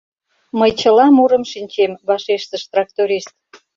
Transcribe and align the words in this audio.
Мый 0.59 0.71
чыла 0.79 1.05
мурым 1.17 1.43
шинчем,— 1.51 1.91
вашештыш 2.07 2.63
тракторист. 2.71 3.33